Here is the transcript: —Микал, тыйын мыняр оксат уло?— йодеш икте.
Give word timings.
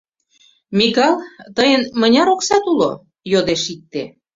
—Микал, 0.77 1.15
тыйын 1.55 1.81
мыняр 1.99 2.27
оксат 2.33 2.63
уло?— 2.71 2.91
йодеш 3.31 3.63
икте. 3.73 4.03